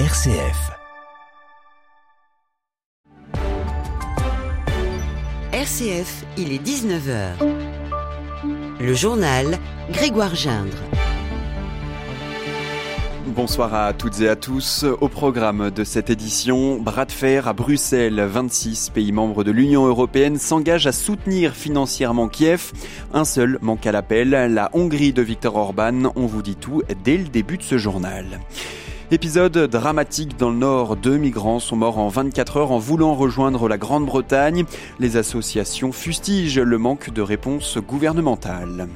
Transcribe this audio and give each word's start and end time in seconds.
RCF. 0.00 0.72
RCF, 5.52 6.24
il 6.36 6.52
est 6.52 6.60
19h. 6.60 7.34
Le 8.80 8.92
journal 8.92 9.56
Grégoire 9.92 10.34
Gindre. 10.34 10.76
Bonsoir 13.28 13.72
à 13.72 13.92
toutes 13.92 14.20
et 14.20 14.28
à 14.28 14.34
tous. 14.34 14.84
Au 15.00 15.06
programme 15.06 15.70
de 15.70 15.84
cette 15.84 16.10
édition, 16.10 16.80
bras 16.80 17.04
de 17.04 17.12
fer 17.12 17.46
à 17.46 17.52
Bruxelles. 17.52 18.20
26 18.20 18.90
pays 18.90 19.12
membres 19.12 19.44
de 19.44 19.52
l'Union 19.52 19.86
européenne 19.86 20.38
s'engagent 20.38 20.88
à 20.88 20.92
soutenir 20.92 21.54
financièrement 21.54 22.26
Kiev. 22.26 22.72
Un 23.12 23.24
seul 23.24 23.58
manque 23.62 23.86
à 23.86 23.92
l'appel, 23.92 24.30
la 24.30 24.70
Hongrie 24.72 25.12
de 25.12 25.22
Viktor 25.22 25.54
Orban. 25.54 26.10
On 26.16 26.26
vous 26.26 26.42
dit 26.42 26.56
tout 26.56 26.82
dès 27.04 27.16
le 27.16 27.28
début 27.28 27.58
de 27.58 27.62
ce 27.62 27.78
journal. 27.78 28.40
Épisode 29.10 29.58
dramatique 29.68 30.38
dans 30.38 30.48
le 30.48 30.56
nord. 30.56 30.96
Deux 30.96 31.18
migrants 31.18 31.60
sont 31.60 31.76
morts 31.76 31.98
en 31.98 32.08
24 32.08 32.56
heures 32.56 32.72
en 32.72 32.78
voulant 32.78 33.14
rejoindre 33.14 33.68
la 33.68 33.76
Grande-Bretagne. 33.76 34.64
Les 34.98 35.18
associations 35.18 35.92
fustigent 35.92 36.60
le 36.60 36.78
manque 36.78 37.10
de 37.10 37.20
réponse 37.20 37.76
gouvernementale. 37.76 38.88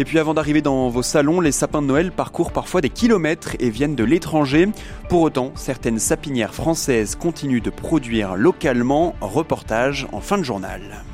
Et 0.00 0.04
puis 0.04 0.18
avant 0.18 0.34
d'arriver 0.34 0.62
dans 0.62 0.88
vos 0.88 1.02
salons, 1.02 1.40
les 1.40 1.52
sapins 1.52 1.80
de 1.80 1.86
Noël 1.86 2.10
parcourent 2.10 2.50
parfois 2.50 2.80
des 2.80 2.90
kilomètres 2.90 3.54
et 3.60 3.70
viennent 3.70 3.94
de 3.94 4.04
l'étranger. 4.04 4.68
Pour 5.08 5.20
autant, 5.22 5.52
certaines 5.54 6.00
sapinières 6.00 6.54
françaises 6.54 7.14
continuent 7.14 7.62
de 7.62 7.70
produire 7.70 8.34
localement. 8.34 9.14
Reportage 9.20 10.08
en 10.10 10.20
fin 10.20 10.38
de 10.38 10.42
journal. 10.42 11.04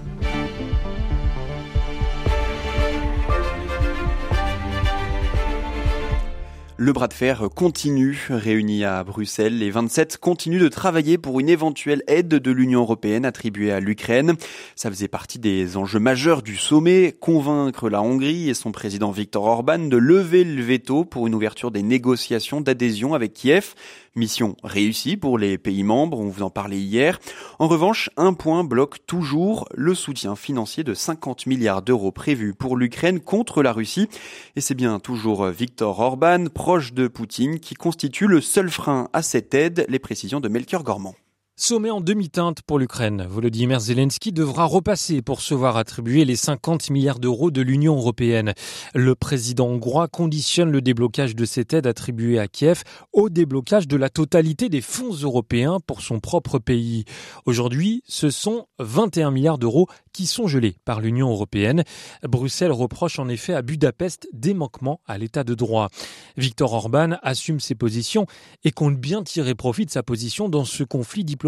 Le 6.79 6.93
bras 6.93 7.09
de 7.09 7.15
fer 7.15 7.49
continue. 7.55 8.27
Réunis 8.29 8.85
à 8.85 9.03
Bruxelles, 9.03 9.59
les 9.59 9.71
27 9.71 10.19
continuent 10.19 10.61
de 10.61 10.69
travailler 10.69 11.17
pour 11.17 11.41
une 11.41 11.49
éventuelle 11.49 12.03
aide 12.07 12.29
de 12.29 12.51
l'Union 12.51 12.81
européenne 12.81 13.25
attribuée 13.25 13.73
à 13.73 13.81
l'Ukraine. 13.81 14.35
Ça 14.75 14.91
faisait 14.91 15.09
partie 15.09 15.39
des 15.39 15.79
enjeux 15.79 15.99
majeurs 15.99 16.43
du 16.43 16.59
sommet, 16.59 17.17
convaincre 17.19 17.89
la 17.89 18.03
Hongrie 18.03 18.51
et 18.51 18.55
son 18.55 18.73
président 18.73 19.11
Viktor 19.11 19.45
Orban 19.45 19.79
de 19.79 19.97
lever 19.97 20.45
le 20.45 20.63
veto 20.63 21.07
pour 21.07 21.27
une 21.27 21.35
ouverture 21.35 21.71
des 21.71 21.83
négociations 21.83 22.61
d'adhésion 22.61 23.15
avec 23.15 23.33
Kiev. 23.33 23.75
Mission 24.15 24.57
réussie 24.65 25.19
pour 25.19 25.37
les 25.37 25.59
pays 25.59 25.83
membres, 25.83 26.19
on 26.21 26.29
vous 26.29 26.43
en 26.43 26.49
parlait 26.49 26.79
hier. 26.79 27.21
En 27.59 27.69
revanche, 27.69 28.09
un 28.17 28.33
point 28.33 28.65
bloque 28.65 29.05
toujours 29.07 29.69
le 29.75 29.95
soutien 29.95 30.37
financier 30.37 30.85
de 30.85 30.95
50 30.95 31.45
milliards 31.45 31.83
d'euros 31.83 32.13
prévu 32.13 32.55
pour 32.55 32.77
l'Ukraine 32.77 33.21
contre 33.21 33.63
la 33.63 33.73
Russie. 33.73 34.09
Et 34.57 34.63
c'est 34.63 34.75
bien 34.75 35.01
toujours 35.01 35.47
Viktor 35.49 36.01
Orban, 36.01 36.47
proche 36.67 36.93
de 36.93 37.07
Poutine, 37.07 37.61
qui 37.61 37.77
constitue 37.77 38.27
le 38.27 38.41
seul 38.41 38.71
frein 38.71 39.09
à 39.13 39.23
cette 39.23 39.55
aide, 39.55 39.87
les 39.89 40.01
précisions 40.01 40.41
de 40.41 40.49
Melchior 40.49 40.83
Gormand. 40.83 41.15
Sommet 41.59 41.89
en 41.89 42.03
demi-teinte 42.03 42.61
pour 42.61 42.79
l'Ukraine. 42.79 43.27
Volodymyr 43.31 43.81
Zelensky 43.81 44.31
devra 44.31 44.67
repasser 44.67 45.23
pour 45.23 45.41
se 45.41 45.55
voir 45.55 45.79
attribuer 45.79 46.27
les 46.27 46.37
50 46.37 46.91
milliards 46.91 47.19
d'euros 47.19 47.51
de 47.51 47.63
l'Union 47.63 47.97
européenne. 47.97 48.53
Le 48.95 49.15
président 49.15 49.69
hongrois 49.69 50.07
conditionne 50.07 50.71
le 50.71 50.83
déblocage 50.83 51.35
de 51.35 51.47
cette 51.47 51.73
aide 51.73 51.87
attribuée 51.87 52.39
à 52.39 52.47
Kiev 52.47 52.83
au 53.15 53.31
déblocage 53.31 53.89
de 53.89 53.97
la 53.97 54.11
totalité 54.11 54.69
des 54.69 54.83
fonds 54.83 55.15
européens 55.15 55.79
pour 55.81 56.03
son 56.03 56.21
propre 56.21 56.59
pays. 56.59 57.07
Aujourd'hui, 57.47 58.03
ce 58.07 58.29
sont 58.29 58.67
21 58.79 59.31
milliards 59.31 59.57
d'euros 59.57 59.87
qui 60.13 60.27
sont 60.27 60.49
gelés 60.49 60.77
par 60.85 61.01
l'Union 61.01 61.31
européenne. 61.31 61.85
Bruxelles 62.23 62.73
reproche 62.73 63.19
en 63.19 63.29
effet 63.29 63.55
à 63.55 63.63
Budapest 63.63 64.29
des 64.35 64.53
manquements 64.53 65.01
à 65.07 65.17
l'état 65.17 65.43
de 65.43 65.55
droit. 65.55 65.89
Viktor 66.37 66.75
Orban 66.75 67.17
assume 67.23 67.61
ses 67.61 67.75
positions 67.75 68.27
et 68.63 68.73
compte 68.73 68.99
bien 68.99 69.23
tirer 69.23 69.55
profit 69.55 69.87
de 69.87 69.91
sa 69.91 70.03
position 70.03 70.51
dans 70.51 70.67
ce 70.67 70.85
conflit 70.85 71.25
diplomatique 71.25 71.46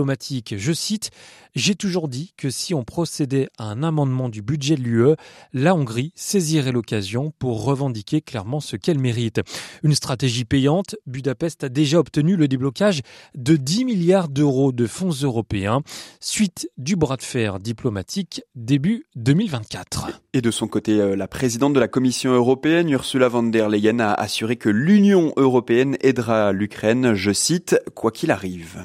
je 0.56 0.72
cite, 0.72 1.10
J'ai 1.54 1.74
toujours 1.74 2.08
dit 2.08 2.34
que 2.36 2.50
si 2.50 2.74
on 2.74 2.84
procédait 2.84 3.48
à 3.58 3.64
un 3.64 3.82
amendement 3.82 4.28
du 4.28 4.42
budget 4.42 4.76
de 4.76 4.82
l'UE, 4.82 5.16
la 5.52 5.74
Hongrie 5.74 6.12
saisirait 6.14 6.72
l'occasion 6.72 7.32
pour 7.38 7.64
revendiquer 7.64 8.20
clairement 8.20 8.60
ce 8.60 8.76
qu'elle 8.76 8.98
mérite. 8.98 9.40
Une 9.82 9.94
stratégie 9.94 10.44
payante, 10.44 10.94
Budapest 11.06 11.64
a 11.64 11.68
déjà 11.68 11.98
obtenu 11.98 12.36
le 12.36 12.48
déblocage 12.48 13.00
de 13.34 13.56
10 13.56 13.84
milliards 13.84 14.28
d'euros 14.28 14.72
de 14.72 14.86
fonds 14.86 15.10
européens, 15.10 15.82
suite 16.20 16.70
du 16.76 16.96
bras 16.96 17.16
de 17.16 17.22
fer 17.22 17.58
diplomatique 17.58 18.42
début 18.54 19.04
2024. 19.16 20.08
Et 20.34 20.40
de 20.40 20.50
son 20.50 20.68
côté, 20.68 21.00
euh, 21.00 21.16
la 21.16 21.26
présidente 21.26 21.72
de 21.72 21.80
la 21.80 21.88
Commission 21.88 22.32
européenne, 22.32 22.88
Ursula 22.90 23.28
von 23.28 23.42
der 23.44 23.68
Leyen, 23.68 23.98
a 24.00 24.12
assuré 24.12 24.56
que 24.56 24.68
l'Union 24.68 25.32
européenne 25.36 25.96
aidera 26.00 26.52
l'Ukraine, 26.52 27.14
je 27.14 27.32
cite, 27.32 27.80
quoi 27.94 28.12
qu'il 28.12 28.30
arrive. 28.30 28.84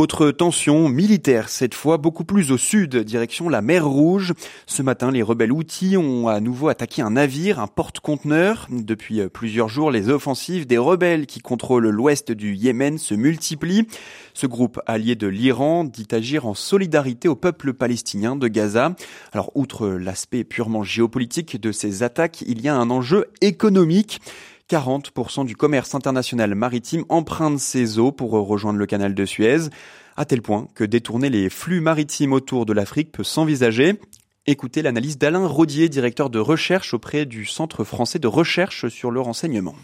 Autre 0.00 0.30
tension 0.30 0.88
militaire, 0.88 1.50
cette 1.50 1.74
fois 1.74 1.98
beaucoup 1.98 2.24
plus 2.24 2.52
au 2.52 2.56
sud, 2.56 2.96
direction 2.96 3.50
la 3.50 3.60
mer 3.60 3.86
Rouge. 3.86 4.32
Ce 4.64 4.80
matin, 4.80 5.10
les 5.10 5.20
rebelles 5.20 5.52
outils 5.52 5.98
ont 5.98 6.26
à 6.26 6.40
nouveau 6.40 6.68
attaqué 6.68 7.02
un 7.02 7.10
navire, 7.10 7.60
un 7.60 7.66
porte-conteneur. 7.66 8.66
Depuis 8.70 9.20
plusieurs 9.28 9.68
jours, 9.68 9.90
les 9.90 10.08
offensives 10.08 10.66
des 10.66 10.78
rebelles 10.78 11.26
qui 11.26 11.40
contrôlent 11.40 11.90
l'ouest 11.90 12.32
du 12.32 12.54
Yémen 12.54 12.96
se 12.96 13.12
multiplient. 13.12 13.88
Ce 14.32 14.46
groupe 14.46 14.80
allié 14.86 15.16
de 15.16 15.26
l'Iran 15.26 15.84
dit 15.84 16.08
agir 16.12 16.46
en 16.46 16.54
solidarité 16.54 17.28
au 17.28 17.36
peuple 17.36 17.74
palestinien 17.74 18.36
de 18.36 18.48
Gaza. 18.48 18.96
Alors, 19.32 19.50
outre 19.54 19.86
l'aspect 19.86 20.44
purement 20.44 20.82
géopolitique 20.82 21.60
de 21.60 21.72
ces 21.72 22.02
attaques, 22.02 22.40
il 22.46 22.62
y 22.62 22.68
a 22.68 22.74
un 22.74 22.88
enjeu 22.88 23.26
économique. 23.42 24.22
40% 24.70 25.46
du 25.46 25.56
commerce 25.56 25.96
international 25.96 26.54
maritime 26.54 27.04
emprunte 27.08 27.58
ses 27.58 27.98
eaux 27.98 28.12
pour 28.12 28.30
rejoindre 28.30 28.78
le 28.78 28.86
canal 28.86 29.16
de 29.16 29.24
Suez, 29.24 29.68
à 30.16 30.24
tel 30.24 30.42
point 30.42 30.68
que 30.76 30.84
détourner 30.84 31.28
les 31.28 31.50
flux 31.50 31.80
maritimes 31.80 32.32
autour 32.32 32.66
de 32.66 32.72
l'Afrique 32.72 33.10
peut 33.10 33.24
s'envisager. 33.24 33.98
Écoutez 34.46 34.82
l'analyse 34.82 35.18
d'Alain 35.18 35.44
Rodier, 35.44 35.88
directeur 35.88 36.30
de 36.30 36.38
recherche 36.38 36.94
auprès 36.94 37.26
du 37.26 37.46
Centre 37.46 37.82
français 37.82 38.20
de 38.20 38.28
recherche 38.28 38.86
sur 38.86 39.10
le 39.10 39.20
renseignement 39.20 39.74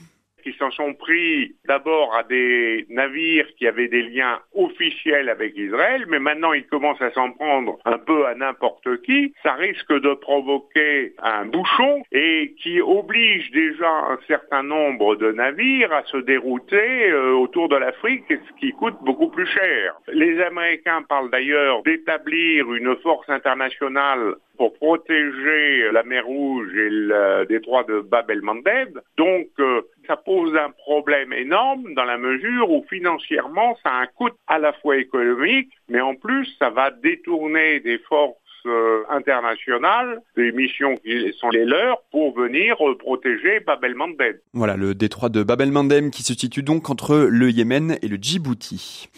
qui 0.46 0.56
s'en 0.58 0.70
sont 0.70 0.94
pris 0.94 1.56
d'abord 1.66 2.14
à 2.14 2.22
des 2.22 2.86
navires 2.88 3.48
qui 3.58 3.66
avaient 3.66 3.88
des 3.88 4.02
liens 4.02 4.38
officiels 4.54 5.28
avec 5.28 5.56
Israël, 5.56 6.04
mais 6.06 6.20
maintenant 6.20 6.52
ils 6.52 6.66
commencent 6.66 7.02
à 7.02 7.10
s'en 7.10 7.32
prendre 7.32 7.78
un 7.84 7.98
peu 7.98 8.26
à 8.26 8.36
n'importe 8.36 9.02
qui, 9.02 9.34
ça 9.42 9.54
risque 9.54 9.92
de 9.92 10.14
provoquer 10.14 11.14
un 11.20 11.46
bouchon 11.46 12.04
et 12.12 12.54
qui 12.62 12.80
oblige 12.80 13.50
déjà 13.50 13.90
un 13.90 14.18
certain 14.28 14.62
nombre 14.62 15.16
de 15.16 15.32
navires 15.32 15.92
à 15.92 16.04
se 16.04 16.18
dérouter 16.18 17.10
euh, 17.10 17.32
autour 17.32 17.68
de 17.68 17.76
l'Afrique, 17.76 18.24
ce 18.28 18.60
qui 18.60 18.70
coûte 18.70 18.96
beaucoup 19.02 19.28
plus 19.28 19.46
cher. 19.46 19.96
Les 20.12 20.40
Américains 20.42 21.02
parlent 21.08 21.30
d'ailleurs 21.30 21.82
d'établir 21.82 22.72
une 22.72 22.94
force 22.98 23.28
internationale 23.28 24.36
pour 24.56 24.74
protéger 24.74 25.90
la 25.92 26.02
mer 26.02 26.24
Rouge 26.24 26.74
et 26.74 26.88
le 26.90 27.44
détroit 27.46 27.84
de 27.84 28.00
Bab 28.00 28.30
el-Mandeb. 28.30 28.98
Donc, 29.16 29.48
euh, 29.58 29.82
ça 30.06 30.17
pose 30.17 30.56
un 30.56 30.71
problème 30.71 31.33
énorme 31.33 31.94
dans 31.94 32.05
la 32.05 32.19
mesure 32.19 32.71
où 32.71 32.84
financièrement, 32.89 33.77
ça 33.83 33.91
a 33.91 34.03
un 34.03 34.06
coût 34.06 34.31
à 34.47 34.59
la 34.59 34.72
fois 34.72 34.97
économique, 34.97 35.71
mais 35.89 36.00
en 36.00 36.15
plus, 36.15 36.49
ça 36.59 36.71
va 36.71 36.91
détourner 36.91 37.81
des 37.81 37.99
forces 37.99 38.37
euh, 38.67 39.05
internationales, 39.11 40.21
des 40.37 40.50
missions 40.53 40.97
qui 40.97 41.33
sont 41.39 41.50
les 41.50 41.65
leurs, 41.65 42.03
pour 42.11 42.34
venir 42.37 42.77
euh, 42.81 42.97
protéger 42.99 43.61
Bab 43.61 43.84
el-Mandeb. 43.84 44.39
Voilà, 44.55 44.77
le 44.77 44.94
détroit 44.94 45.28
de 45.28 45.43
Bab 45.43 45.61
el-Mandeb 45.61 46.11
qui 46.11 46.23
se 46.23 46.34
situe 46.34 46.62
donc 46.62 46.91
entre 46.91 47.28
le 47.31 47.50
Yémen 47.50 47.97
et 48.03 48.09
le 48.09 48.17
Djibouti. 48.17 49.09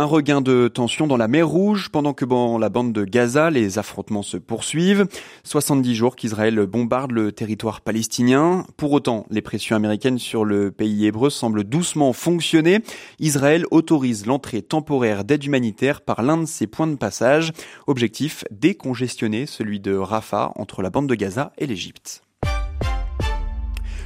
Un 0.00 0.04
regain 0.04 0.40
de 0.40 0.68
tension 0.68 1.08
dans 1.08 1.16
la 1.16 1.26
mer 1.26 1.48
Rouge 1.48 1.88
pendant 1.88 2.12
que 2.12 2.24
dans 2.24 2.56
la 2.56 2.68
bande 2.68 2.92
de 2.92 3.04
Gaza, 3.04 3.50
les 3.50 3.80
affrontements 3.80 4.22
se 4.22 4.36
poursuivent. 4.36 5.08
70 5.42 5.92
jours 5.96 6.14
qu'Israël 6.14 6.54
bombarde 6.66 7.10
le 7.10 7.32
territoire 7.32 7.80
palestinien. 7.80 8.64
Pour 8.76 8.92
autant, 8.92 9.26
les 9.28 9.42
pressions 9.42 9.74
américaines 9.74 10.20
sur 10.20 10.44
le 10.44 10.70
pays 10.70 11.06
hébreu 11.06 11.30
semblent 11.30 11.64
doucement 11.64 12.12
fonctionner. 12.12 12.78
Israël 13.18 13.64
autorise 13.72 14.24
l'entrée 14.24 14.62
temporaire 14.62 15.24
d'aide 15.24 15.42
humanitaire 15.42 16.00
par 16.02 16.22
l'un 16.22 16.36
de 16.36 16.46
ses 16.46 16.68
points 16.68 16.86
de 16.86 16.94
passage. 16.94 17.52
Objectif, 17.88 18.44
décongestionner 18.52 19.46
celui 19.46 19.80
de 19.80 19.96
Rafah 19.96 20.52
entre 20.54 20.80
la 20.80 20.90
bande 20.90 21.08
de 21.08 21.16
Gaza 21.16 21.50
et 21.58 21.66
l'Égypte. 21.66 22.22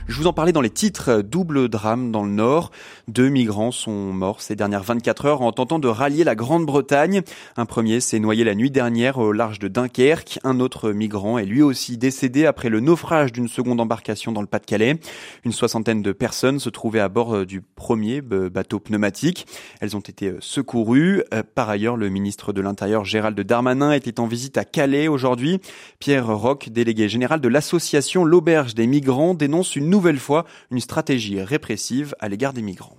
Je 0.08 0.18
vous 0.18 0.26
en 0.26 0.32
parlais 0.32 0.52
dans 0.52 0.60
les 0.60 0.70
titres, 0.70 1.22
double 1.22 1.68
drame 1.68 2.10
dans 2.10 2.24
le 2.24 2.32
Nord. 2.32 2.72
Deux 3.06 3.28
migrants 3.28 3.70
sont 3.70 4.12
morts 4.12 4.40
ces 4.40 4.56
dernières 4.56 4.82
24 4.82 5.26
heures 5.26 5.42
en 5.42 5.52
tentant 5.52 5.78
de 5.78 5.86
rallier 5.86 6.24
la 6.24 6.34
Grande-Bretagne. 6.34 7.22
Un 7.56 7.66
premier 7.66 8.00
s'est 8.00 8.18
noyé 8.18 8.42
la 8.42 8.56
nuit 8.56 8.72
dernière 8.72 9.18
au 9.18 9.30
large 9.30 9.60
de 9.60 9.68
Dunkerque. 9.68 10.40
Un 10.42 10.58
autre 10.58 10.90
migrant 10.90 11.38
est 11.38 11.44
lui 11.44 11.62
aussi 11.62 11.98
décédé 11.98 12.46
après 12.46 12.68
le 12.68 12.80
naufrage 12.80 13.32
d'une 13.32 13.46
seconde 13.46 13.80
embarcation 13.80 14.32
dans 14.32 14.40
le 14.40 14.48
Pas-de-Calais. 14.48 14.98
Une 15.44 15.52
soixantaine 15.52 16.02
de 16.02 16.12
personnes 16.12 16.58
se 16.58 16.68
trouvaient 16.68 17.00
à 17.00 17.08
bord 17.08 17.46
du 17.46 17.60
premier 17.60 18.20
bateau 18.20 18.80
pneumatique. 18.80 19.46
Elles 19.80 19.96
ont 19.96 20.00
été 20.00 20.34
secourues. 20.40 21.22
Par 21.54 21.70
ailleurs, 21.70 21.96
le 21.96 22.08
ministre 22.08 22.52
de 22.52 22.60
l'Intérieur 22.60 23.04
Gérald 23.04 23.40
Darmanin 23.40 23.92
était 23.92 24.18
en 24.18 24.26
visite 24.26 24.58
à 24.58 24.64
Calais 24.64 25.06
aujourd'hui. 25.06 25.60
Pierre 26.00 26.26
Roch, 26.26 26.68
délégué 26.70 27.08
général 27.08 27.40
de 27.40 27.48
l'association 27.48 28.24
L'Auberge 28.24 28.74
des 28.74 28.88
migrants, 28.88 29.34
dénonce 29.34 29.76
une 29.76 29.91
nouvelle 29.92 30.18
fois 30.18 30.46
une 30.70 30.80
stratégie 30.80 31.40
répressive 31.42 32.16
à 32.18 32.28
l'égard 32.28 32.54
des 32.54 32.62
migrants. 32.62 32.96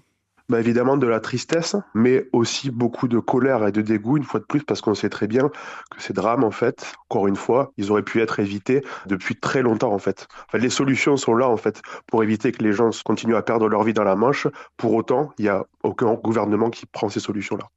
bah 0.49 0.59
évidemment 0.59 0.97
de 0.97 1.07
la 1.07 1.19
tristesse, 1.19 1.75
mais 1.95 2.27
aussi 2.33 2.69
beaucoup 2.69 3.07
de 3.07 3.17
colère 3.17 3.65
et 3.65 3.71
de 3.71 3.81
dégoût, 3.81 4.17
une 4.17 4.23
fois 4.23 4.39
de 4.39 4.45
plus, 4.45 4.61
parce 4.61 4.81
qu'on 4.81 4.93
sait 4.93 5.09
très 5.09 5.25
bien 5.25 5.49
que 5.89 6.01
ces 6.01 6.13
drames, 6.13 6.43
en 6.43 6.51
fait, 6.51 6.93
encore 7.09 7.27
une 7.27 7.35
fois, 7.35 7.71
ils 7.77 7.91
auraient 7.91 8.03
pu 8.03 8.21
être 8.21 8.39
évités 8.39 8.83
depuis 9.07 9.35
très 9.35 9.61
longtemps, 9.63 9.93
en 9.93 9.99
fait. 9.99 10.27
Enfin, 10.47 10.59
les 10.59 10.69
solutions 10.69 11.17
sont 11.17 11.33
là, 11.33 11.47
en 11.49 11.57
fait, 11.57 11.81
pour 12.07 12.23
éviter 12.23 12.51
que 12.51 12.63
les 12.63 12.73
gens 12.73 12.91
continuent 13.03 13.37
à 13.37 13.41
perdre 13.41 13.67
leur 13.67 13.83
vie 13.83 13.93
dans 13.93 14.03
la 14.03 14.15
Manche. 14.15 14.47
Pour 14.77 14.93
autant, 14.93 15.31
il 15.39 15.43
n'y 15.45 15.49
a 15.49 15.65
aucun 15.81 16.13
gouvernement 16.13 16.69
qui 16.69 16.85
prend 16.85 17.09
ces 17.09 17.21
solutions-là 17.21 17.69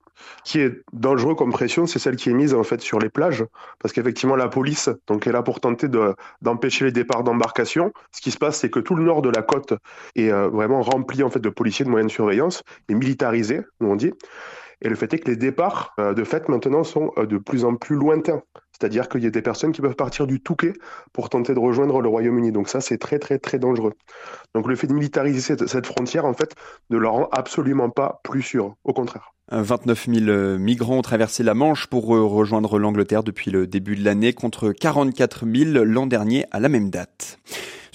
qui 0.45 0.61
est 0.61 0.83
dangereux 0.93 1.35
comme 1.35 1.53
pression, 1.53 1.87
c'est 1.87 1.99
celle 1.99 2.17
qui 2.17 2.31
est 2.31 2.35
mise 2.35 2.55
en 2.55 2.63
fait 2.63 2.81
sur 2.81 2.99
les 2.99 3.09
plages, 3.09 3.45
parce 3.79 3.93
qu'effectivement 3.93 4.37
la 4.37 4.49
police 4.49 4.89
donc 5.07 5.27
est 5.27 5.33
là 5.33 5.43
pour 5.43 5.61
tenter 5.61 5.89
d'empêcher 6.43 6.85
les 6.85 6.93
départs 6.93 7.25
d'embarcation. 7.25 7.93
Ce 8.13 8.21
qui 8.21 8.31
se 8.31 8.39
passe, 8.39 8.59
c'est 8.59 8.71
que 8.71 8.81
tout 8.81 8.95
le 8.95 9.05
nord 9.05 9.23
de 9.23 9.31
la 9.31 9.43
côte 9.43 9.75
est 10.15 10.31
euh, 10.31 10.49
vraiment 10.49 10.83
rempli 10.83 11.23
en 11.23 11.31
fait 11.31 11.41
de 11.41 11.49
policiers 11.49 11.85
de 11.85 11.91
moyenne 11.91 12.09
surveillance, 12.09 12.63
et 12.89 12.95
militarisé, 12.95 13.61
nous 13.81 13.89
on 13.89 13.97
dit. 13.97 14.13
Et 14.83 14.89
le 14.89 14.95
fait 14.95 15.13
est 15.15 15.19
que 15.19 15.31
les 15.31 15.37
départs, 15.37 15.95
euh, 15.99 16.13
de 16.13 16.25
fait, 16.25 16.49
maintenant 16.49 16.85
sont 16.85 17.11
euh, 17.17 17.27
de 17.27 17.39
plus 17.39 17.65
en 17.65 17.77
plus 17.77 17.97
lointains. 17.97 18.43
C'est-à-dire 18.73 19.09
qu'il 19.09 19.23
y 19.23 19.27
a 19.27 19.31
des 19.31 19.43
personnes 19.43 19.73
qui 19.73 19.81
peuvent 19.81 19.97
partir 19.97 20.27
du 20.27 20.41
Touquet 20.41 20.75
pour 21.13 21.31
tenter 21.31 21.55
de 21.55 21.59
rejoindre 21.59 22.03
le 22.03 22.09
Royaume-Uni. 22.09 22.53
Donc 22.53 22.69
ça, 22.69 22.81
c'est 22.81 22.99
très, 22.99 23.19
très, 23.19 23.39
très 23.39 23.59
dangereux. 23.59 23.95
Donc 24.55 24.69
le 24.69 24.77
fait 24.77 24.87
de 24.87 24.93
militariser 24.93 25.41
cette, 25.41 25.67
cette 25.67 25.87
frontière, 25.87 26.27
en 26.27 26.35
fait, 26.35 26.55
ne 26.91 26.99
la 26.99 27.09
rend 27.09 27.29
absolument 27.33 27.89
pas 27.89 28.21
plus 28.23 28.43
sûre. 28.43 28.75
Au 28.85 28.93
contraire. 28.93 29.33
29 29.51 30.09
000 30.13 30.29
euh, 30.29 30.59
migrants 30.59 30.99
ont 30.99 31.03
traversé 31.03 31.43
la 31.43 31.55
Manche 31.55 31.87
pour 31.87 32.07
rejoindre 32.07 32.79
l'Angleterre 32.79 33.23
depuis 33.23 33.51
le 33.51 33.67
début 33.67 33.97
de 33.97 34.05
l'année, 34.05 34.33
contre 34.33 34.73
44 34.73 35.47
000 35.47 35.85
l'an 35.85 36.07
dernier 36.07 36.45
à 36.51 36.61
la 36.61 36.69
même 36.69 36.91
date. 36.91 37.39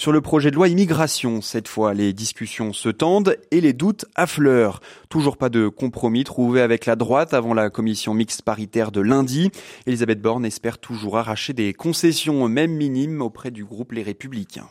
Sur 0.02 0.12
le 0.12 0.22
projet 0.22 0.50
de 0.50 0.56
loi 0.56 0.68
immigration, 0.68 1.44
cette 1.44 1.68
fois, 1.68 1.94
les 1.94 2.12
discussions 2.12 2.74
se 2.74 2.90
tendent 2.90 3.38
et 3.52 3.62
les 3.62 3.72
doutes 3.72 4.06
affleurent. 4.16 4.82
Toujours 5.10 5.38
pas 5.38 5.50
de 5.50 5.68
compromis 5.68 6.24
trouvé 6.24 6.62
avec 6.62 6.88
la 6.88 6.96
droite 6.96 7.36
avant 7.36 7.54
la 7.54 7.70
commission 7.70 8.16
mixte 8.16 8.42
paritaire 8.42 8.92
de 8.92 9.00
lundi. 9.00 9.52
Elisabeth 9.86 10.20
Borne 10.20 10.44
espère 10.44 10.80
toujours 10.80 11.20
arracher 11.20 11.54
des 11.54 11.76
concessions, 11.76 12.48
même 12.48 12.72
minimes, 12.72 13.22
auprès 13.22 13.52
du 13.52 13.64
groupe 13.64 13.92
Les 13.92 14.02
Républicains. 14.02 14.70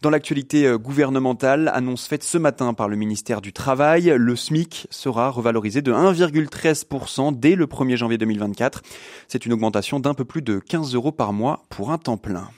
Dans 0.00 0.08
l'actualité 0.08 0.66
euh, 0.66 0.78
gouvernementale, 0.78 1.70
annonce 1.74 2.06
faite 2.06 2.24
ce 2.24 2.38
matin 2.38 2.72
par 2.72 2.88
le 2.88 2.96
ministère 2.96 3.42
du 3.42 3.52
Travail, 3.52 4.14
le 4.16 4.36
SMIC 4.36 4.86
sera 4.88 5.28
revalorisé 5.28 5.82
de 5.82 5.92
1,13% 5.92 7.38
dès 7.38 7.56
le 7.56 7.66
1er 7.66 7.96
janvier 7.96 8.16
2024. 8.16 8.80
C'est 9.28 9.44
une 9.44 9.52
augmentation 9.52 10.00
d'un 10.00 10.14
peu 10.14 10.24
plus 10.24 10.40
de 10.40 10.60
15 10.60 10.94
euros 10.94 11.12
par 11.12 11.34
mois 11.34 11.66
pour 11.68 11.90
un 11.90 11.98
temps 11.98 12.16
plein 12.16 12.48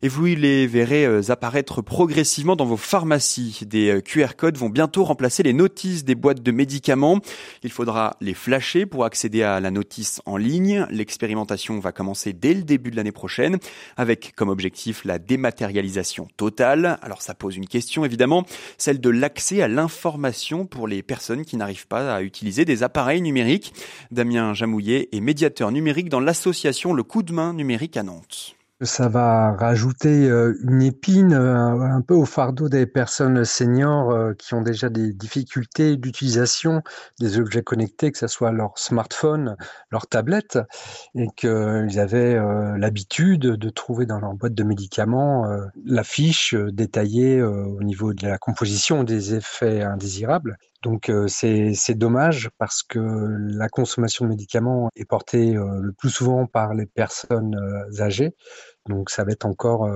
et 0.00 0.08
vous 0.08 0.26
les 0.26 0.66
verrez 0.66 1.04
euh, 1.06 1.22
apparaître 1.30 1.82
progressivement 1.82 2.54
dans 2.54 2.64
vos 2.64 2.76
pharmacies. 2.76 3.60
Des 3.66 3.90
euh, 3.90 4.00
QR 4.00 4.36
codes 4.36 4.56
vont 4.56 4.68
bientôt 4.68 5.02
remplacer 5.02 5.42
les 5.42 5.52
notices 5.52 6.04
des 6.04 6.14
boîtes 6.14 6.42
de 6.42 6.52
médicaments. 6.52 7.18
Il 7.64 7.72
faudra 7.72 8.16
les 8.20 8.34
flasher 8.34 8.86
pour 8.86 9.04
accéder 9.04 9.42
à 9.42 9.58
la 9.58 9.70
notice 9.70 10.22
en 10.24 10.36
ligne. 10.36 10.86
L'expérimentation 10.90 11.80
va 11.80 11.90
commencer 11.90 12.32
dès 12.32 12.54
le 12.54 12.62
début 12.62 12.92
de 12.92 12.96
l'année 12.96 13.12
prochaine 13.12 13.58
avec 13.96 14.34
comme 14.36 14.50
objectif 14.50 15.04
la 15.04 15.18
dématérialisation 15.18 16.28
totale. 16.36 16.98
Alors 17.02 17.22
ça 17.22 17.34
pose 17.34 17.56
une 17.56 17.66
question 17.66 18.04
évidemment, 18.04 18.44
celle 18.76 19.00
de 19.00 19.10
l'accès 19.10 19.62
à 19.62 19.68
l'information 19.68 20.64
pour 20.64 20.86
les 20.86 21.02
personnes 21.02 21.44
qui 21.44 21.56
n'arrivent 21.56 21.88
pas 21.88 22.14
à 22.14 22.22
utiliser 22.22 22.64
des 22.64 22.84
appareils 22.84 23.22
numériques. 23.22 23.72
Damien 24.12 24.54
Jamouillet 24.54 25.08
est 25.10 25.20
médiateur 25.20 25.72
numérique 25.72 26.08
dans 26.08 26.20
l'association 26.20 26.92
Le 26.92 27.02
Coup 27.02 27.24
de 27.24 27.32
main 27.32 27.52
numérique 27.52 27.96
à 27.96 28.04
Nantes 28.04 28.57
ça 28.80 29.08
va 29.08 29.56
rajouter 29.56 30.28
euh, 30.28 30.56
une 30.62 30.82
épine 30.82 31.32
euh, 31.32 31.80
un 31.80 32.00
peu 32.00 32.14
au 32.14 32.24
fardeau 32.24 32.68
des 32.68 32.86
personnes 32.86 33.44
seniors 33.44 34.10
euh, 34.10 34.34
qui 34.34 34.54
ont 34.54 34.62
déjà 34.62 34.88
des 34.88 35.12
difficultés 35.12 35.96
d'utilisation 35.96 36.82
des 37.18 37.40
objets 37.40 37.62
connectés, 37.62 38.12
que 38.12 38.18
ce 38.18 38.28
soit 38.28 38.52
leur 38.52 38.78
smartphone, 38.78 39.56
leur 39.90 40.06
tablette, 40.06 40.58
et 41.16 41.26
qu'ils 41.36 41.98
avaient 41.98 42.38
l'habitude 42.78 43.40
de 43.40 43.70
trouver 43.70 44.06
dans 44.06 44.20
leur 44.20 44.34
boîte 44.34 44.54
de 44.54 44.62
médicaments 44.62 45.46
la 45.84 46.04
fiche 46.04 46.54
détaillée 46.54 47.42
au 47.42 47.82
niveau 47.82 48.14
de 48.14 48.26
la 48.26 48.38
composition 48.38 49.04
des 49.04 49.34
effets 49.34 49.82
indésirables. 49.82 50.56
Donc 50.82 51.10
c'est 51.26 51.94
dommage 51.94 52.50
parce 52.58 52.82
que 52.82 52.98
la 52.98 53.68
consommation 53.68 54.24
de 54.24 54.30
médicaments 54.30 54.90
est 54.96 55.04
portée 55.04 55.52
le 55.52 55.92
plus 55.92 56.10
souvent 56.10 56.46
par 56.46 56.74
les 56.74 56.86
personnes 56.86 57.56
âgées. 58.00 58.34
Donc 58.88 59.10
ça 59.10 59.24
va 59.24 59.32
être 59.32 59.46
encore 59.46 59.88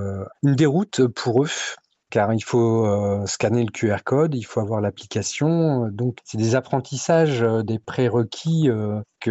une 0.42 0.56
déroute 0.56 1.06
pour 1.06 1.44
eux 1.44 1.48
car 2.10 2.34
il 2.34 2.44
faut 2.44 2.86
scanner 3.26 3.64
le 3.64 3.70
QR 3.70 4.02
code, 4.04 4.34
il 4.34 4.42
faut 4.42 4.60
avoir 4.60 4.82
l'application. 4.82 5.88
Donc, 5.88 6.18
c'est 6.24 6.36
des 6.36 6.54
apprentissages, 6.54 7.40
des 7.40 7.78
prérequis 7.78 8.68
que 9.18 9.30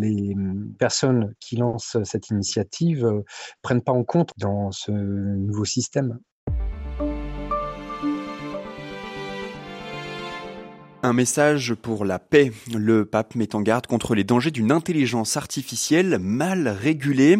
les 0.00 0.36
personnes 0.78 1.34
qui 1.40 1.56
lancent 1.56 1.96
cette 2.04 2.28
initiative 2.28 3.04
ne 3.04 3.22
prennent 3.60 3.82
pas 3.82 3.90
en 3.90 4.04
compte 4.04 4.30
dans 4.36 4.70
ce 4.70 4.92
nouveau 4.92 5.64
système. 5.64 6.20
Un 11.04 11.12
message 11.14 11.74
pour 11.74 12.04
la 12.04 12.20
paix. 12.20 12.52
Le 12.72 13.04
pape 13.04 13.34
met 13.34 13.56
en 13.56 13.60
garde 13.60 13.88
contre 13.88 14.14
les 14.14 14.22
dangers 14.22 14.52
d'une 14.52 14.70
intelligence 14.70 15.36
artificielle 15.36 16.20
mal 16.20 16.68
régulée. 16.68 17.38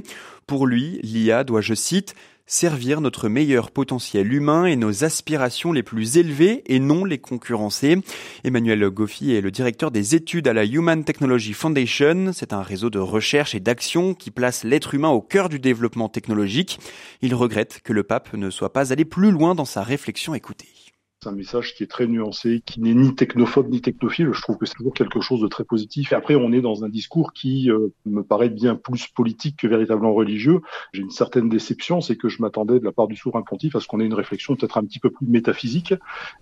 Pour 0.48 0.66
lui, 0.66 0.98
l'IA 1.04 1.44
doit, 1.44 1.60
je 1.60 1.74
cite, 1.74 2.16
servir 2.44 3.00
notre 3.00 3.28
meilleur 3.28 3.70
potentiel 3.70 4.32
humain 4.32 4.64
et 4.64 4.74
nos 4.74 5.04
aspirations 5.04 5.70
les 5.70 5.84
plus 5.84 6.18
élevées 6.18 6.64
et 6.66 6.80
non 6.80 7.04
les 7.04 7.18
concurrencer. 7.18 7.98
Emmanuel 8.42 8.90
Goffi 8.90 9.32
est 9.32 9.40
le 9.40 9.52
directeur 9.52 9.92
des 9.92 10.16
études 10.16 10.48
à 10.48 10.52
la 10.52 10.64
Human 10.64 11.04
Technology 11.04 11.52
Foundation. 11.52 12.32
C'est 12.32 12.52
un 12.52 12.62
réseau 12.62 12.90
de 12.90 12.98
recherche 12.98 13.54
et 13.54 13.60
d'action 13.60 14.14
qui 14.14 14.32
place 14.32 14.64
l'être 14.64 14.92
humain 14.92 15.10
au 15.10 15.20
cœur 15.20 15.48
du 15.48 15.60
développement 15.60 16.08
technologique. 16.08 16.80
Il 17.20 17.32
regrette 17.36 17.80
que 17.84 17.92
le 17.92 18.02
pape 18.02 18.34
ne 18.34 18.50
soit 18.50 18.72
pas 18.72 18.92
allé 18.92 19.04
plus 19.04 19.30
loin 19.30 19.54
dans 19.54 19.64
sa 19.64 19.84
réflexion 19.84 20.34
écoutée. 20.34 20.81
C'est 21.22 21.28
un 21.28 21.32
message 21.32 21.74
qui 21.76 21.84
est 21.84 21.86
très 21.86 22.08
nuancé, 22.08 22.62
qui 22.66 22.80
n'est 22.80 22.94
ni 22.94 23.14
technophobe 23.14 23.70
ni 23.70 23.80
technophile. 23.80 24.30
Je 24.32 24.42
trouve 24.42 24.56
que 24.56 24.66
c'est 24.66 24.74
toujours 24.74 24.92
quelque 24.92 25.20
chose 25.20 25.40
de 25.40 25.46
très 25.46 25.62
positif. 25.62 26.10
Et 26.10 26.16
après, 26.16 26.34
on 26.34 26.50
est 26.50 26.60
dans 26.60 26.82
un 26.82 26.88
discours 26.88 27.32
qui 27.32 27.70
euh, 27.70 27.94
me 28.06 28.24
paraît 28.24 28.48
bien 28.48 28.74
plus 28.74 29.06
politique 29.06 29.58
que 29.58 29.68
véritablement 29.68 30.14
religieux. 30.14 30.62
J'ai 30.92 31.02
une 31.02 31.10
certaine 31.10 31.48
déception, 31.48 32.00
c'est 32.00 32.16
que 32.16 32.28
je 32.28 32.42
m'attendais 32.42 32.80
de 32.80 32.84
la 32.84 32.90
part 32.90 33.06
du 33.06 33.14
souverain 33.14 33.42
pontife 33.42 33.76
à 33.76 33.80
ce 33.80 33.86
qu'on 33.86 34.00
ait 34.00 34.04
une 34.04 34.14
réflexion 34.14 34.56
peut-être 34.56 34.78
un 34.78 34.82
petit 34.82 34.98
peu 34.98 35.10
plus 35.10 35.28
métaphysique 35.28 35.94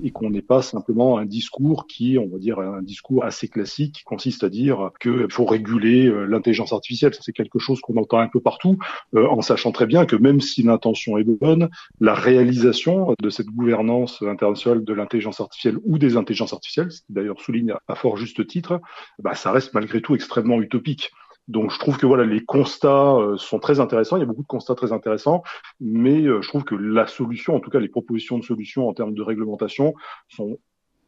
et 0.02 0.12
qu'on 0.12 0.30
n'ait 0.30 0.40
pas 0.40 0.62
simplement 0.62 1.18
un 1.18 1.26
discours 1.26 1.86
qui, 1.86 2.16
on 2.16 2.28
va 2.28 2.38
dire, 2.38 2.58
un 2.58 2.80
discours 2.80 3.22
assez 3.22 3.48
classique 3.48 3.96
qui 3.96 4.04
consiste 4.04 4.44
à 4.44 4.48
dire 4.48 4.92
qu'il 4.98 5.30
faut 5.30 5.44
réguler 5.44 6.06
euh, 6.06 6.24
l'intelligence 6.24 6.72
artificielle. 6.72 7.12
C'est 7.20 7.32
quelque 7.32 7.58
chose 7.58 7.82
qu'on 7.82 7.98
entend 7.98 8.20
un 8.20 8.28
peu 8.28 8.40
partout, 8.40 8.78
euh, 9.14 9.26
en 9.26 9.42
sachant 9.42 9.72
très 9.72 9.86
bien 9.86 10.06
que 10.06 10.16
même 10.16 10.40
si 10.40 10.62
l'intention 10.62 11.18
est 11.18 11.24
bonne, 11.24 11.68
la 12.00 12.14
réalisation 12.14 13.14
de 13.20 13.28
cette 13.28 13.48
gouvernance 13.48 14.22
internationale 14.22 14.69
de 14.76 14.92
l'intelligence 14.92 15.40
artificielle 15.40 15.78
ou 15.84 15.98
des 15.98 16.16
intelligences 16.16 16.52
artificielles, 16.52 16.90
ce 16.90 17.00
qui 17.02 17.12
d'ailleurs 17.12 17.40
souligne 17.40 17.74
à 17.88 17.94
fort 17.94 18.16
juste 18.16 18.46
titre, 18.46 18.80
bah, 19.18 19.34
ça 19.34 19.52
reste 19.52 19.74
malgré 19.74 20.00
tout 20.00 20.14
extrêmement 20.14 20.60
utopique. 20.60 21.10
Donc 21.48 21.72
je 21.72 21.78
trouve 21.78 21.98
que 21.98 22.06
voilà 22.06 22.24
les 22.24 22.44
constats 22.44 23.16
euh, 23.16 23.36
sont 23.36 23.58
très 23.58 23.80
intéressants. 23.80 24.16
Il 24.16 24.20
y 24.20 24.22
a 24.22 24.26
beaucoup 24.26 24.42
de 24.42 24.46
constats 24.46 24.76
très 24.76 24.92
intéressants, 24.92 25.42
mais 25.80 26.22
euh, 26.22 26.40
je 26.42 26.48
trouve 26.48 26.64
que 26.64 26.76
la 26.76 27.08
solution, 27.08 27.56
en 27.56 27.60
tout 27.60 27.70
cas 27.70 27.80
les 27.80 27.88
propositions 27.88 28.38
de 28.38 28.44
solutions 28.44 28.88
en 28.88 28.94
termes 28.94 29.14
de 29.14 29.22
réglementation, 29.22 29.94
sont 30.28 30.58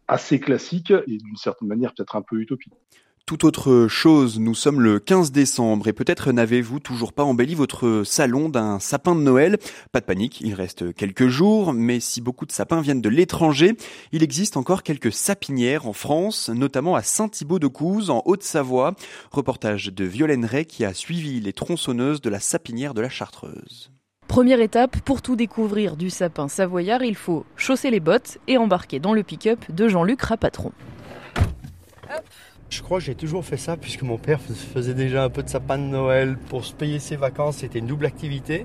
assez 0.09 0.41
classiques 0.41 0.91
et 0.91 1.19
d'une 1.19 1.37
certaine 1.37 1.69
manière 1.69 1.95
peut-être 1.95 2.17
un 2.17 2.23
peu 2.23 2.41
utopiques. 2.41 2.75
Tout 3.25 3.47
autre 3.47 3.87
chose, 3.89 4.41
nous 4.41 4.55
sommes 4.55 4.81
le 4.81 4.99
15 4.99 5.31
décembre 5.31 5.87
et 5.87 5.93
peut-être 5.93 6.33
n'avez-vous 6.33 6.81
toujours 6.81 7.13
pas 7.13 7.23
embelli 7.23 7.55
votre 7.55 8.03
salon 8.05 8.49
d'un 8.49 8.81
sapin 8.81 9.15
de 9.15 9.21
Noël. 9.21 9.59
Pas 9.93 10.01
de 10.01 10.05
panique, 10.05 10.41
il 10.41 10.55
reste 10.55 10.93
quelques 10.93 11.29
jours, 11.29 11.73
mais 11.73 12.01
si 12.01 12.21
beaucoup 12.21 12.47
de 12.47 12.53
sapins 12.53 12.81
viennent 12.81 13.01
de 13.01 13.09
l'étranger, 13.09 13.77
il 14.11 14.25
existe 14.25 14.57
encore 14.57 14.83
quelques 14.83 15.13
sapinières 15.13 15.87
en 15.87 15.93
France, 15.93 16.49
notamment 16.49 16.97
à 16.97 17.03
Saint-Thibaud-de-Couze, 17.03 18.11
en 18.11 18.23
Haute-Savoie. 18.25 18.95
Reportage 19.31 19.87
de 19.87 20.05
Violaine 20.05 20.45
Ray 20.45 20.67
qui 20.67 20.85
a 20.85 20.93
suivi 20.93 21.41
les 21.41 21.53
tronçonneuses 21.53 22.21
de 22.21 22.29
la 22.29 22.41
sapinière 22.41 22.93
de 22.93 23.03
la 23.03 23.09
Chartreuse. 23.09 23.93
Première 24.27 24.61
étape, 24.61 24.99
pour 25.01 25.23
tout 25.23 25.37
découvrir 25.37 25.97
du 25.97 26.11
sapin 26.11 26.49
savoyard, 26.49 27.05
il 27.05 27.15
faut 27.15 27.47
chausser 27.57 27.91
les 27.91 28.01
bottes 28.01 28.39
et 28.49 28.59
embarquer 28.59 28.99
dans 28.99 29.13
le 29.13 29.23
pick-up 29.23 29.61
de 29.71 29.89
Jean-Luc 29.89 30.23
Rapatron. 30.23 30.73
Je 32.73 32.81
crois 32.81 33.01
que 33.01 33.05
j'ai 33.05 33.15
toujours 33.15 33.45
fait 33.45 33.59
ça 33.59 33.77
puisque 33.77 34.01
mon 34.01 34.17
père 34.17 34.41
faisait 34.41 34.95
déjà 34.95 35.25
un 35.25 35.29
peu 35.29 35.43
de 35.43 35.51
sapin 35.51 35.77
de 35.77 35.83
Noël 35.83 36.39
pour 36.49 36.65
se 36.65 36.73
payer 36.73 37.01
ses 37.01 37.17
vacances. 37.17 37.59
C'était 37.59 37.81
une 37.81 37.87
double 37.87 38.07
activité. 38.07 38.65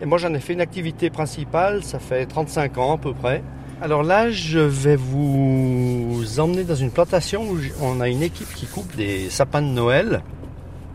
Et 0.00 0.06
moi 0.06 0.16
j'en 0.16 0.32
ai 0.32 0.40
fait 0.40 0.54
une 0.54 0.62
activité 0.62 1.10
principale, 1.10 1.84
ça 1.84 1.98
fait 1.98 2.24
35 2.24 2.78
ans 2.78 2.94
à 2.94 2.96
peu 2.96 3.12
près. 3.12 3.42
Alors 3.82 4.02
là, 4.02 4.30
je 4.30 4.60
vais 4.60 4.96
vous 4.96 6.24
emmener 6.38 6.64
dans 6.64 6.74
une 6.74 6.90
plantation 6.90 7.42
où 7.42 7.58
on 7.82 8.00
a 8.00 8.08
une 8.08 8.22
équipe 8.22 8.50
qui 8.54 8.64
coupe 8.64 8.96
des 8.96 9.28
sapins 9.28 9.60
de 9.60 9.66
Noël 9.66 10.22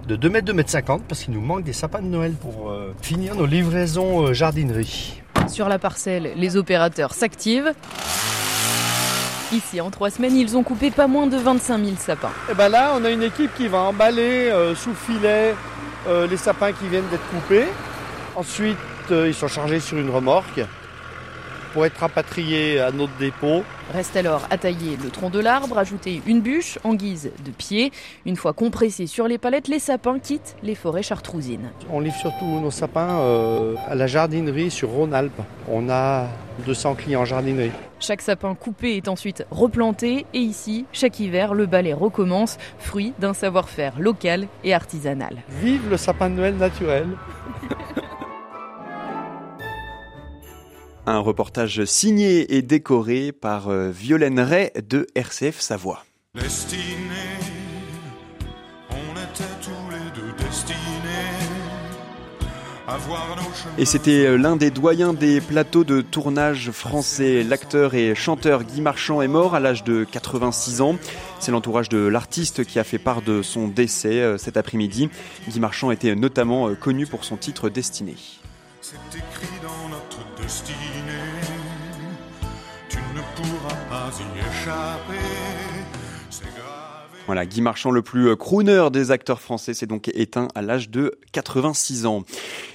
de 0.08 0.15
2 0.15 0.29
mètres, 0.29 0.46
2 0.48 0.53
mètres 0.53 0.72
50 0.72 1.03
parce 1.08 1.25
qu'il 1.25 1.36
nous 1.36 1.41
manque 1.41 1.63
des 1.63 1.74
sapins 1.74 2.01
de 2.01 2.08
Noël 2.08 2.34
pour 2.34 2.72
euh, 2.72 2.96
finir 3.03 3.36
nos 3.36 3.46
livraisons 3.46 4.25
euh, 4.25 4.34
jardinerie. 4.34 5.22
Sur 5.48 5.70
la 5.70 5.77
parcelle, 5.77 6.32
les 6.36 6.58
opérateurs 6.58 7.13
s'activent. 7.13 7.74
Ici, 9.51 9.82
en 9.82 9.89
trois 9.89 10.12
semaines, 10.12 10.36
ils 10.36 10.56
ont 10.56 10.62
coupé 10.62 10.91
pas 10.91 11.08
moins 11.08 11.25
de 11.25 11.36
25 11.36 11.84
000 11.84 11.98
sapins. 11.98 12.29
Et 12.51 12.53
ben 12.53 12.70
là, 12.70 12.94
on 12.96 13.03
a 13.03 13.10
une 13.10 13.24
équipe 13.24 13.51
qui 13.56 13.68
va 13.68 13.79
emballer 13.79 14.48
euh, 14.51 14.75
sous 14.75 14.94
filet 14.94 15.56
euh, 16.08 16.27
les 16.27 16.38
sapins 16.38 16.72
qui 16.72 16.88
viennent 16.88 17.08
d'être 17.10 17.27
coupés. 17.32 17.65
Ensuite, 18.36 18.77
euh, 19.10 19.27
ils 19.27 19.34
sont 19.34 19.48
chargés 19.48 19.79
sur 19.79 19.98
une 19.98 20.12
remorque 20.12 20.62
pour 21.74 21.86
être 21.86 21.98
rapatriés 21.98 22.80
à 22.80 22.92
notre 22.92 23.16
dépôt. 23.18 23.64
Reste 23.94 24.16
alors 24.16 24.48
à 24.50 24.58
tailler 24.58 24.98
le 25.04 25.10
tronc 25.10 25.30
de 25.30 25.40
l'arbre, 25.40 25.78
ajouter 25.78 26.22
une 26.28 26.42
bûche 26.42 26.78
en 26.84 26.94
guise 26.94 27.32
de 27.44 27.52
pied. 27.52 27.92
Une 28.26 28.36
fois 28.36 28.54
compressés 28.54 29.08
sur 29.08 29.28
les 29.28 29.38
palettes, 29.38 29.68
les 29.68 29.80
sapins 29.80 30.20
quittent 30.20 30.56
les 30.62 30.76
forêts 30.76 31.04
chartrousines. 31.04 31.72
On 31.90 32.00
livre 32.00 32.16
surtout 32.16 32.46
nos 32.46 32.72
sapins 32.72 33.20
euh, 33.20 33.76
à 33.88 33.96
la 33.96 34.08
jardinerie 34.08 34.70
sur 34.72 34.90
Rhône-Alpes. 34.90 35.42
On 35.68 35.90
a 35.90 36.28
200 36.66 36.96
clients 36.96 37.22
en 37.22 37.26
jardinerie. 37.26 37.72
Chaque 38.00 38.22
sapin 38.22 38.56
coupé 38.56 38.96
est 38.96 39.08
ensuite 39.10 39.46
replanté 39.52 40.26
et 40.34 40.40
ici, 40.40 40.86
chaque 40.94 41.20
hiver, 41.20 41.54
le 41.54 41.66
balai 41.66 41.94
recommence, 41.94 42.58
fruit 42.78 43.14
d'un 43.20 43.34
savoir-faire 43.34 44.00
local 44.00 44.48
et 44.64 44.74
artisanal. 44.74 45.38
Vive 45.62 45.90
le 45.90 45.98
sapin 45.98 46.30
de 46.30 46.36
Noël 46.36 46.56
naturel 46.56 47.08
Un 51.12 51.18
reportage 51.18 51.86
signé 51.86 52.56
et 52.56 52.62
décoré 52.62 53.32
par 53.32 53.70
euh, 53.70 53.89
Violaine 53.89 54.39
Ray 54.39 54.70
de 54.88 55.08
RCF 55.16 55.60
Savoie. 55.60 56.06
On 56.36 56.39
était 56.39 56.46
tous 59.60 59.89
les 59.89 60.12
deux 60.13 60.32
destinés 60.38 60.78
à 62.88 62.98
voir 62.98 63.36
nos 63.38 63.42
chemins. 63.42 63.74
Et 63.80 63.86
c'était 63.86 64.28
euh, 64.28 64.38
l'un 64.38 64.56
des 64.56 64.70
doyens 64.70 65.16
des 65.16 65.42
plateaux 65.42 65.84
de 65.84 66.01
tournage 66.01 66.70
français. 66.70 67.42
L'acteur 67.42 67.96
et 67.96 68.13
chanteur 68.13 68.63
Guy 68.63 68.80
Marchand 68.80 69.24
est 69.24 69.28
mort 69.28 69.56
à 69.56 69.60
l'âge 69.60 69.84
de 69.84 70.04
86 70.04 70.82
ans. 70.82 70.96
C'est 71.39 71.51
l'entourage 71.51 71.89
de 71.89 71.98
l'artiste 71.98 72.63
qui 72.66 72.78
a 72.78 72.84
fait 72.84 73.00
part 73.00 73.24
de 73.24 73.42
son 73.42 73.68
décès 73.68 74.22
euh, 74.22 74.38
cet 74.38 74.58
après-midi. 74.58 75.10
Guy 75.48 75.60
Marchand 75.60 75.89
était 75.89 76.13
notamment 76.13 76.75
connu 76.75 77.08
pour 77.08 77.24
son 77.25 77.36
titre 77.36 77.70
Destiné. 77.70 78.16
C'est 78.82 78.96
écrit 79.18 79.60
dans 79.62 79.89
notre 79.89 80.42
destinée. 80.42 80.99
Voilà, 87.30 87.46
Guy 87.46 87.62
Marchand, 87.62 87.92
le 87.92 88.01
plus 88.01 88.30
euh, 88.30 88.36
crooner 88.36 88.88
des 88.92 89.12
acteurs 89.12 89.39
français, 89.39 89.75
s'est 89.75 89.86
donc 89.86 90.10
éteint 90.16 90.48
à 90.56 90.63
l'âge 90.63 90.89
de 90.89 91.20
86 91.32 92.08
ans. 92.08 92.24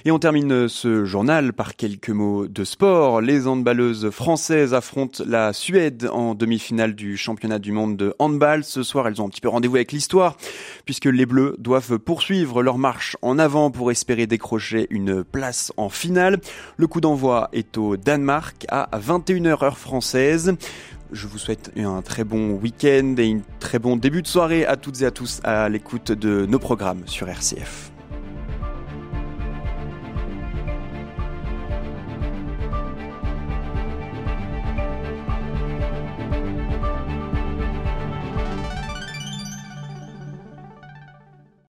Et 0.05 0.11
on 0.11 0.19
termine 0.19 0.49
euh, 0.53 0.67
ce 0.69 1.03
journal 1.03 1.51
par 1.51 1.75
quelques 1.75 2.09
mots 2.09 2.47
de 2.47 2.63
sport. 2.63 3.19
Les 3.19 3.47
handballeuses 3.47 4.11
françaises 4.11 4.73
affrontent 4.73 5.21
la 5.27 5.51
Suède 5.51 6.09
en 6.09 6.35
demi-finale 6.35 6.95
du 6.95 7.17
championnat 7.17 7.59
du 7.59 7.73
monde 7.73 7.97
de 7.97 8.15
handball. 8.17 8.63
Ce 8.63 8.81
soir, 8.81 9.09
elles 9.09 9.21
ont 9.21 9.25
un 9.25 9.29
petit 9.29 9.41
peu 9.41 9.49
rendez-vous 9.49 9.75
avec 9.75 9.91
l'histoire, 9.91 10.37
puisque 10.85 11.05
les 11.05 11.25
Bleus 11.25 11.57
doivent 11.59 11.99
poursuivre 11.99 12.63
leur 12.63 12.77
marche 12.77 13.17
en 13.21 13.37
avant 13.37 13.71
pour 13.71 13.91
espérer 13.91 14.25
décrocher 14.25 14.87
une 14.89 15.25
place 15.25 15.73
en 15.75 15.89
finale. 15.89 16.39
Le 16.77 16.87
coup 16.87 17.01
d'envoi 17.01 17.49
est 17.51 17.77
au 17.77 17.97
Danemark 17.97 18.65
à 18.69 18.89
21h 18.97 19.65
heure 19.65 19.77
française. 19.77 20.55
Je 21.11 21.27
vous 21.27 21.37
souhaite 21.37 21.71
un 21.77 22.01
très 22.01 22.23
bon 22.23 22.53
week-end 22.53 23.15
et 23.17 23.33
un 23.33 23.41
très 23.59 23.79
bon 23.79 23.95
début 23.95 24.21
de 24.21 24.27
soirée 24.27 24.65
à 24.65 24.75
toutes 24.75 25.01
et 25.01 25.05
à 25.05 25.11
tous 25.11 25.39
à 25.43 25.69
l'écoute 25.69 26.11
de 26.11 26.45
nos 26.45 26.59
programmes 26.59 27.03
sur 27.05 27.29
RCF. 27.29 27.94